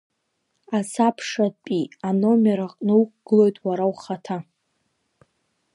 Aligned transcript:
Асабшатәи 0.77 1.83
аномер 2.07 2.59
аҟны 2.65 2.93
уқәгылоит 3.01 3.55
уара 3.67 3.85
ухаҭа. 3.91 4.37